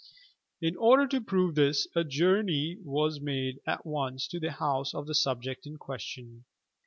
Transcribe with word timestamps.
In 0.63 0.75
order 0.77 1.07
to 1.09 1.21
prove 1.21 1.53
this, 1.53 1.87
a 1.95 2.03
journey 2.03 2.75
was 2.83 3.21
made 3.21 3.59
at 3.67 3.85
once 3.85 4.27
to 4.29 4.39
the 4.39 4.53
house 4.53 4.95
of 4.95 5.05
the 5.05 5.13
subject 5.13 5.67
in 5.67 5.77
qnestion. 5.77 6.41